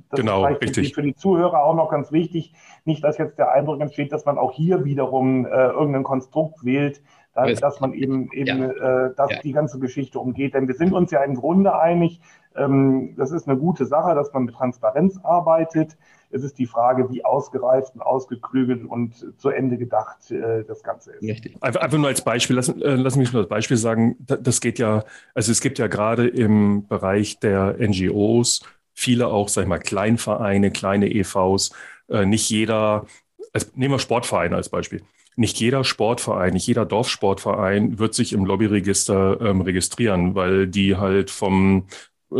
[0.09, 0.95] Das genau, ist richtig.
[0.95, 2.53] Für die Zuhörer auch noch ganz wichtig.
[2.85, 7.01] Nicht, dass jetzt der Eindruck entsteht, dass man auch hier wiederum äh, irgendein Konstrukt wählt,
[7.33, 9.07] dass, dass man eben, eben ja.
[9.07, 9.39] äh, dass ja.
[9.41, 10.53] die ganze Geschichte umgeht.
[10.53, 12.21] Denn wir sind uns ja im Grunde einig,
[12.55, 15.97] das ist eine gute Sache, dass man mit Transparenz arbeitet.
[16.29, 21.11] Es ist die Frage, wie ausgereift und ausgeklügelt und zu Ende gedacht äh, das Ganze
[21.13, 21.21] ist.
[21.21, 21.57] Richtig.
[21.61, 25.03] Einfach, nur als Beispiel, lass, äh, lass mich nur als Beispiel sagen, das geht ja,
[25.35, 28.61] also es gibt ja gerade im Bereich der NGOs
[28.93, 31.71] viele auch, sag ich mal, Kleinvereine, kleine EVs,
[32.09, 33.05] äh, nicht jeder,
[33.51, 35.03] also nehmen wir Sportvereine als Beispiel.
[35.35, 41.31] Nicht jeder Sportverein, nicht jeder Dorfsportverein wird sich im Lobbyregister ähm, registrieren, weil die halt
[41.31, 41.87] vom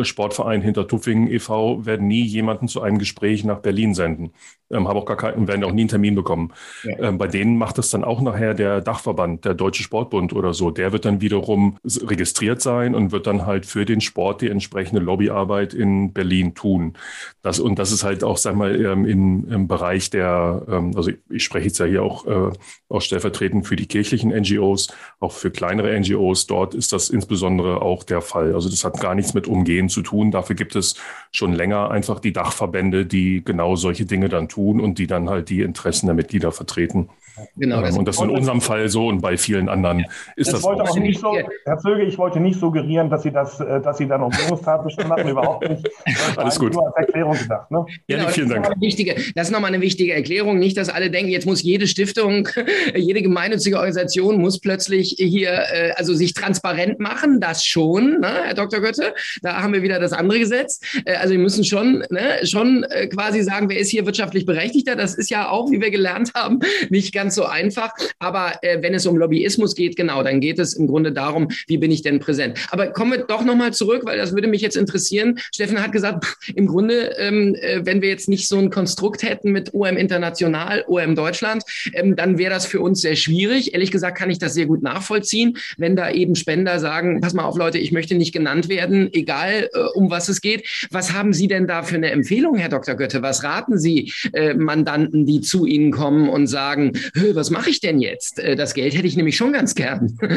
[0.02, 1.86] Sportverein hinter Tuffingen e.V.
[1.86, 4.32] werden nie jemanden zu einem Gespräch nach Berlin senden.
[4.74, 6.52] Ähm, habe auch gar keinen, werden auch nie einen Termin bekommen.
[6.84, 7.10] Ja.
[7.10, 10.72] Ähm, bei denen macht das dann auch nachher der Dachverband, der Deutsche Sportbund oder so.
[10.72, 15.02] Der wird dann wiederum registriert sein und wird dann halt für den Sport die entsprechende
[15.02, 16.94] Lobbyarbeit in Berlin tun.
[17.42, 21.12] Das, und das ist halt auch, sag mal, ähm, in, im Bereich der, ähm, also
[21.12, 22.52] ich, ich spreche jetzt ja hier auch, äh,
[22.90, 24.88] auch stellvertretend für die kirchlichen NGOs,
[25.20, 26.48] auch für kleinere NGOs.
[26.48, 28.54] Dort ist das insbesondere auch der Fall.
[28.56, 30.32] Also das hat gar nichts mit Umgehen zu tun.
[30.32, 30.96] Dafür gibt es
[31.32, 35.30] schon länger einfach die Dachverbände, die genau solche Dinge dann tun tun und die dann
[35.30, 37.10] halt die Interessen der Mitglieder vertreten.
[37.56, 40.06] Genau, das und das ist in unserem Fall so und bei vielen anderen ja.
[40.36, 41.00] ist das, das wollte auch so.
[41.00, 41.36] Nicht so.
[41.66, 45.10] Herr Zöge, ich wollte nicht suggerieren, dass Sie das, äh, dass Sie dann Umgehungstat bestimmt
[45.10, 45.90] hatten, überhaupt nicht.
[46.06, 46.74] Das Alles gut.
[46.74, 47.72] Nur als Erklärung gedacht.
[47.72, 47.86] Ne?
[48.08, 48.70] Ja, genau, vielen Dank.
[48.80, 50.60] Wichtige, das ist nochmal eine wichtige Erklärung.
[50.60, 52.48] Nicht, dass alle denken, jetzt muss jede Stiftung,
[52.96, 57.40] jede gemeinnützige Organisation muss plötzlich hier äh, also sich transparent machen.
[57.40, 58.80] Das schon, ne, Herr Dr.
[58.80, 59.14] Götte.
[59.42, 60.80] Da haben wir wieder das andere Gesetz.
[61.06, 64.96] Äh, also wir müssen schon, ne, schon quasi sagen, wer ist hier wirtschaftlich Berechtigter.
[64.96, 67.94] Das ist ja auch, wie wir gelernt haben, nicht ganz ganz so einfach.
[68.20, 71.78] Aber äh, wenn es um Lobbyismus geht, genau, dann geht es im Grunde darum, wie
[71.78, 72.60] bin ich denn präsent.
[72.70, 75.40] Aber kommen wir doch nochmal zurück, weil das würde mich jetzt interessieren.
[75.54, 79.54] Steffen hat gesagt, im Grunde, ähm, äh, wenn wir jetzt nicht so ein Konstrukt hätten
[79.54, 83.74] mit OM International, OM Deutschland, ähm, dann wäre das für uns sehr schwierig.
[83.74, 87.46] Ehrlich gesagt kann ich das sehr gut nachvollziehen, wenn da eben Spender sagen, pass mal
[87.46, 90.68] auf Leute, ich möchte nicht genannt werden, egal äh, um was es geht.
[90.92, 92.96] Was haben Sie denn da für eine Empfehlung, Herr Dr.
[92.96, 93.22] Götte?
[93.22, 96.92] Was raten Sie äh, Mandanten, die zu Ihnen kommen und sagen,
[97.36, 98.40] was mache ich denn jetzt?
[98.40, 100.18] Äh, das Geld hätte ich nämlich schon ganz gern.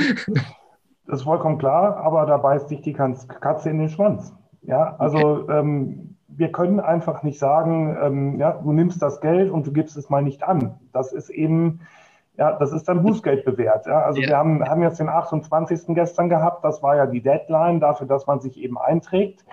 [1.09, 4.35] Das ist vollkommen klar, aber da beißt sich die Katze in den Schwanz.
[4.62, 5.61] Ja, also okay.
[5.61, 9.97] ähm, wir können einfach nicht sagen, ähm, ja, du nimmst das Geld und du gibst
[9.97, 10.81] es mal nicht an.
[10.93, 11.83] Das ist eben,
[12.37, 13.87] ja, das ist dann Bußgeld bewährt.
[13.87, 14.03] Ja.
[14.03, 14.29] Also ja.
[14.31, 15.95] wir haben, haben jetzt den 28.
[15.95, 19.45] gestern gehabt, das war ja die Deadline dafür, dass man sich eben einträgt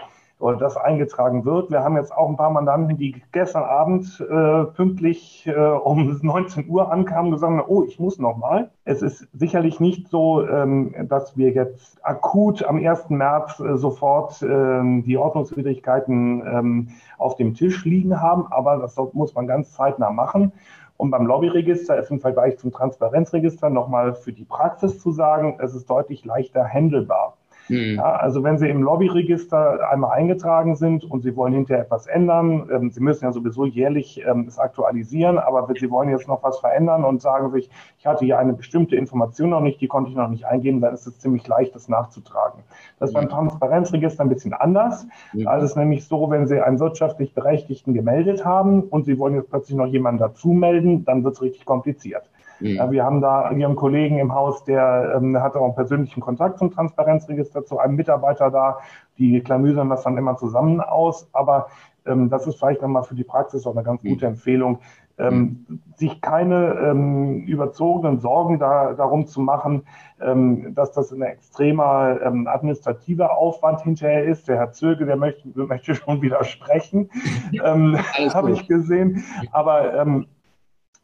[0.44, 1.72] oder das eingetragen wird.
[1.72, 6.68] Wir haben jetzt auch ein paar Mandanten, die gestern Abend äh, pünktlich äh, um 19
[6.68, 8.70] Uhr ankamen und gesagt haben, oh, ich muss noch mal.
[8.84, 13.10] Es ist sicherlich nicht so, ähm, dass wir jetzt akut am 1.
[13.10, 19.34] März äh, sofort ähm, die Ordnungswidrigkeiten ähm, auf dem Tisch liegen haben, aber das muss
[19.36, 20.52] man ganz zeitnah machen.
[20.98, 25.74] Und beim Lobbyregister ist im Vergleich zum Transparenzregister nochmal für die Praxis zu sagen, es
[25.74, 27.38] ist deutlich leichter handelbar.
[27.70, 27.96] Mhm.
[27.96, 32.70] Ja, also wenn Sie im Lobbyregister einmal eingetragen sind und Sie wollen hinterher etwas ändern,
[32.72, 36.60] ähm, Sie müssen ja sowieso jährlich ähm, es aktualisieren, aber Sie wollen jetzt noch was
[36.60, 40.16] verändern und sagen sich, ich hatte hier eine bestimmte Information noch nicht, die konnte ich
[40.16, 42.64] noch nicht eingeben, dann ist es ziemlich leicht, das nachzutragen.
[43.00, 43.30] Das ist beim mhm.
[43.30, 45.08] Transparenzregister ein bisschen anders.
[45.34, 45.48] Mhm.
[45.48, 49.50] Ist es nämlich so, wenn Sie einen wirtschaftlich Berechtigten gemeldet haben und Sie wollen jetzt
[49.50, 52.30] plötzlich noch jemanden dazu melden, dann wird es richtig kompliziert.
[52.64, 52.92] Mhm.
[52.92, 56.72] Wir haben da Ihren Kollegen im Haus, der ähm, hat auch einen persönlichen Kontakt zum
[56.72, 58.80] Transparenzregister, zu einem Mitarbeiter da.
[59.18, 61.28] Die klamüsern das dann immer zusammen aus.
[61.34, 61.68] Aber
[62.06, 64.34] ähm, das ist vielleicht nochmal für die Praxis auch eine ganz gute mhm.
[64.34, 64.80] Empfehlung,
[65.18, 65.82] ähm, mhm.
[65.96, 69.84] sich keine ähm, überzogenen Sorgen da, darum zu machen,
[70.22, 74.48] ähm, dass das ein extremer ähm, administrativer Aufwand hinterher ist.
[74.48, 77.10] Der Herr Zöge, der möchte, möchte schon widersprechen,
[77.64, 77.98] ähm,
[78.34, 79.24] habe ich gesehen.
[79.52, 80.28] Aber ähm,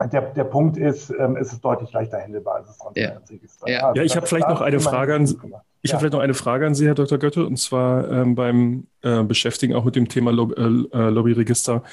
[0.07, 3.69] der, der Punkt ist, ähm, es ist deutlich leichter handelbar als das Transparenzregister.
[3.69, 3.93] Ja, ja.
[3.95, 5.27] ja ich habe vielleicht noch eine Frage an
[5.81, 5.93] ich ja.
[5.93, 7.17] habe vielleicht noch eine Frage an Sie, Herr Dr.
[7.17, 11.83] Götte, und zwar ähm, beim äh, Beschäftigen auch mit dem Thema Lob äh, äh, Lobbyregister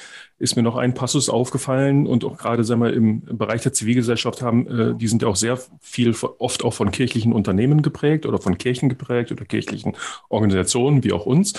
[0.41, 4.43] ist mir noch ein Passus aufgefallen und auch gerade sagen wir, im Bereich der Zivilgesellschaft
[4.43, 8.39] haben, äh, die sind ja auch sehr viel, oft auch von kirchlichen Unternehmen geprägt oder
[8.39, 9.97] von Kirchen geprägt oder kirchlichen
[10.29, 11.53] Organisationen, wie auch uns.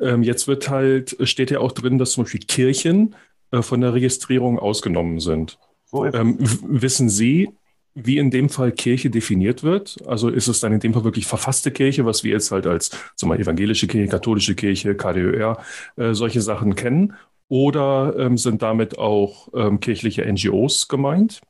[0.00, 3.14] Ähm, jetzt wird halt, steht ja auch drin, dass zum Beispiel Kirchen
[3.52, 5.58] äh, von der Registrierung ausgenommen sind.
[5.90, 7.50] So ähm, wissen Sie,
[7.94, 9.98] wie in dem Fall Kirche definiert wird?
[10.06, 12.90] Also ist es dann in dem Fall wirklich verfasste Kirche, was wir jetzt halt als
[13.16, 15.58] sagen wir, evangelische Kirche, katholische Kirche, KDÖR,
[15.96, 17.14] äh, solche Sachen kennen?
[17.48, 21.40] Oder ähm, sind damit auch ähm, kirchliche NGOs gemeint?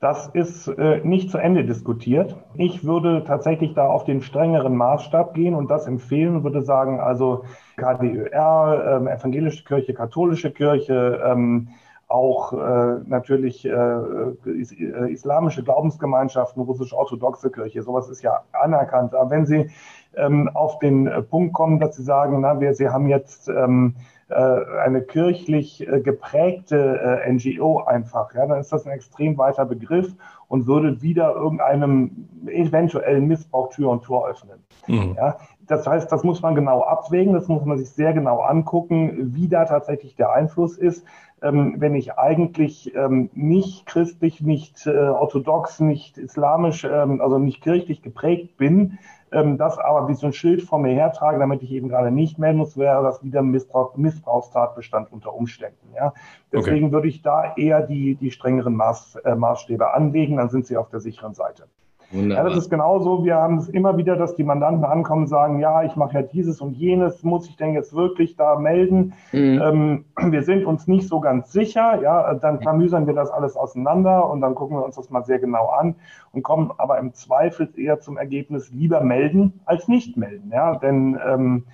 [0.00, 2.36] Das ist äh, nicht zu Ende diskutiert.
[2.56, 7.44] Ich würde tatsächlich da auf den strengeren Maßstab gehen und das empfehlen, würde sagen, also
[7.76, 11.68] KDÖR, ähm, evangelische Kirche, katholische Kirche, ähm,
[12.14, 19.16] auch äh, natürlich äh, äh, islamische Glaubensgemeinschaften, russisch-orthodoxe Kirche, sowas ist ja anerkannt.
[19.16, 19.68] Aber wenn Sie
[20.14, 23.96] ähm, auf den äh, Punkt kommen, dass Sie sagen, na, wir, Sie haben jetzt ähm,
[24.28, 29.64] äh, eine kirchlich äh, geprägte äh, NGO einfach, ja, dann ist das ein extrem weiter
[29.64, 30.14] Begriff
[30.54, 34.60] und würde wieder irgendeinem eventuellen Missbrauch Tür und Tor öffnen.
[34.86, 35.16] Mhm.
[35.16, 35.36] Ja,
[35.66, 39.48] das heißt, das muss man genau abwägen, das muss man sich sehr genau angucken, wie
[39.48, 41.04] da tatsächlich der Einfluss ist
[41.44, 47.62] ähm, wenn ich eigentlich ähm, nicht christlich, nicht äh, orthodox, nicht islamisch, ähm, also nicht
[47.62, 48.98] kirchlich geprägt bin,
[49.34, 52.38] ähm, das aber wie so ein Schild vor mir hertrage, damit ich eben gerade nicht
[52.38, 55.92] melden muss, wäre das wieder Missbrauch, Missbrauchstatbestand unter Umständen.
[55.94, 56.14] Ja?
[56.52, 56.92] Deswegen okay.
[56.92, 60.88] würde ich da eher die, die strengeren Maß, äh, Maßstäbe anlegen, dann sind Sie auf
[60.88, 61.64] der sicheren Seite.
[62.10, 62.44] Wunderbar.
[62.44, 63.24] Ja, das ist genauso.
[63.24, 66.22] Wir haben es immer wieder, dass die Mandanten ankommen und sagen, ja, ich mache ja
[66.22, 69.14] dieses und jenes, muss ich denn jetzt wirklich da melden?
[69.32, 69.62] Mhm.
[69.62, 72.00] Ähm, wir sind uns nicht so ganz sicher.
[72.02, 75.38] Ja, dann klamüsern wir das alles auseinander und dann gucken wir uns das mal sehr
[75.38, 75.96] genau an
[76.32, 80.50] und kommen aber im Zweifel eher zum Ergebnis, lieber melden als nicht melden.
[80.52, 81.64] Ja, denn ähm,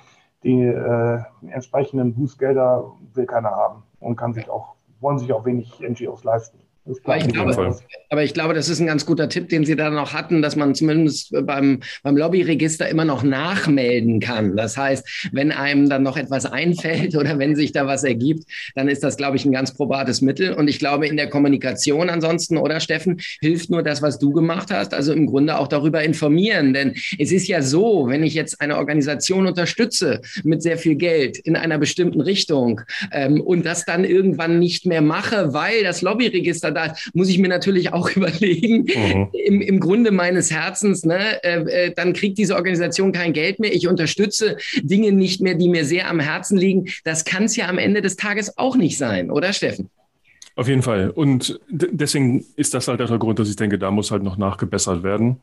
[0.42, 5.80] die äh, entsprechenden Bußgelder will keiner haben und kann sich auch, wollen sich auch wenig
[5.80, 6.58] NGOs leisten.
[7.04, 9.90] Aber ich, glaube, aber ich, glaube, das ist ein ganz guter Tipp, den Sie da
[9.90, 14.56] noch hatten, dass man zumindest beim, beim Lobbyregister immer noch nachmelden kann.
[14.56, 18.88] Das heißt, wenn einem dann noch etwas einfällt oder wenn sich da was ergibt, dann
[18.88, 20.54] ist das, glaube ich, ein ganz probates Mittel.
[20.54, 24.70] Und ich glaube, in der Kommunikation ansonsten, oder Steffen, hilft nur das, was du gemacht
[24.70, 24.94] hast.
[24.94, 26.72] Also im Grunde auch darüber informieren.
[26.72, 31.36] Denn es ist ja so, wenn ich jetzt eine Organisation unterstütze mit sehr viel Geld
[31.38, 32.80] in einer bestimmten Richtung
[33.12, 37.38] ähm, und das dann irgendwann nicht mehr mache, weil das Lobbyregister da ist, muss ich
[37.38, 39.28] mir natürlich auch überlegen, mhm.
[39.32, 43.74] im, im Grunde meines Herzens, ne, äh, äh, dann kriegt diese Organisation kein Geld mehr.
[43.74, 46.88] Ich unterstütze Dinge nicht mehr, die mir sehr am Herzen liegen.
[47.04, 49.90] Das kann es ja am Ende des Tages auch nicht sein, oder Steffen?
[50.56, 51.10] Auf jeden Fall.
[51.10, 55.02] Und deswegen ist das halt der Grund, dass ich denke, da muss halt noch nachgebessert
[55.02, 55.40] werden.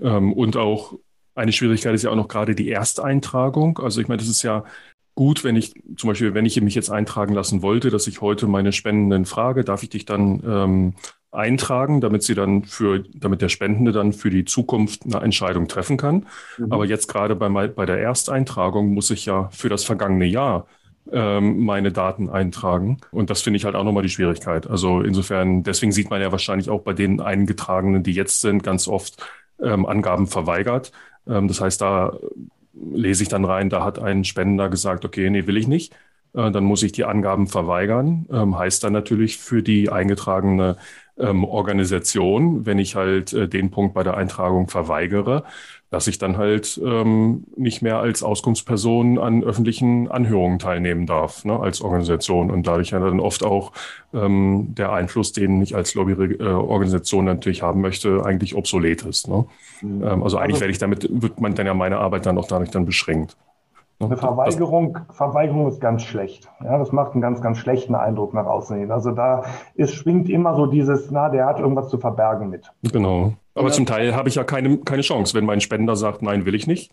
[0.00, 0.94] Ähm, und auch
[1.34, 3.78] eine Schwierigkeit ist ja auch noch gerade die Ersteintragung.
[3.78, 4.64] Also ich meine, das ist ja
[5.14, 8.46] gut, wenn ich zum Beispiel, wenn ich mich jetzt eintragen lassen wollte, dass ich heute
[8.46, 10.94] meine Spendenden frage, darf ich dich dann ähm,
[11.30, 15.96] eintragen, damit sie dann für, damit der Spendende dann für die Zukunft eine Entscheidung treffen
[15.96, 16.26] kann.
[16.58, 16.72] Mhm.
[16.72, 20.66] Aber jetzt gerade bei, bei der Ersteintragung muss ich ja für das vergangene Jahr
[21.10, 22.98] ähm, meine Daten eintragen.
[23.10, 24.68] Und das finde ich halt auch nochmal die Schwierigkeit.
[24.68, 28.86] Also insofern, deswegen sieht man ja wahrscheinlich auch bei den Eingetragenen, die jetzt sind, ganz
[28.86, 29.24] oft
[29.60, 30.92] ähm, Angaben verweigert.
[31.26, 32.18] Ähm, das heißt, da
[32.74, 35.94] lese ich dann rein, da hat ein Spender gesagt, okay, nee, will ich nicht.
[36.34, 38.26] Äh, dann muss ich die Angaben verweigern.
[38.30, 40.76] Ähm, heißt dann natürlich für die eingetragene
[41.18, 45.44] ähm, Organisation, wenn ich halt äh, den Punkt bei der Eintragung verweigere,
[45.92, 51.60] dass ich dann halt ähm, nicht mehr als Auskunftsperson an öffentlichen Anhörungen teilnehmen darf, ne,
[51.60, 52.50] als Organisation.
[52.50, 53.72] Und dadurch ja dann oft auch
[54.14, 59.28] ähm, der Einfluss, den ich als Lobbyorganisation natürlich haben möchte, eigentlich obsolet ist.
[59.28, 59.44] Ne?
[59.82, 60.02] Mhm.
[60.02, 62.48] Ähm, also eigentlich also, werde ich damit, wird man dann ja meine Arbeit dann auch
[62.48, 63.36] dadurch dann beschränkt.
[64.00, 66.48] Eine Verweigerung, Verweigerung ist ganz schlecht.
[66.64, 68.90] Ja, das macht einen ganz, ganz schlechten Eindruck nach außen hin.
[68.90, 72.72] Also da ist, schwingt immer so dieses, na, der hat irgendwas zu verbergen mit.
[72.90, 73.34] Genau.
[73.54, 73.74] Aber ja.
[73.74, 75.34] zum Teil habe ich ja keine, keine Chance.
[75.34, 76.90] Wenn mein Spender sagt, nein, will ich nicht,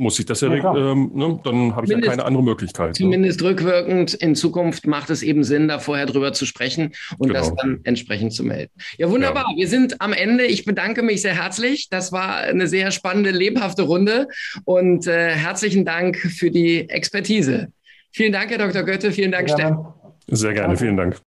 [0.00, 2.88] muss ich das ja, ja ähm, ne, dann habe ich ja keine andere Möglichkeit.
[2.88, 2.94] Ne?
[2.94, 3.48] Zumindest ne?
[3.48, 7.40] rückwirkend in Zukunft macht es eben Sinn, da vorher drüber zu sprechen und genau.
[7.40, 8.72] das dann entsprechend zu melden.
[8.96, 9.46] Ja, wunderbar.
[9.50, 9.56] Ja.
[9.56, 10.44] Wir sind am Ende.
[10.46, 11.88] Ich bedanke mich sehr herzlich.
[11.90, 14.28] Das war eine sehr spannende, lebhafte Runde
[14.64, 17.68] und äh, herzlichen Dank für die Expertise.
[18.12, 18.82] Vielen Dank, Herr Dr.
[18.82, 19.12] Goethe.
[19.12, 19.78] Vielen Dank, Steffen.
[20.26, 20.76] Sehr gerne.
[20.76, 21.20] Vielen Dank.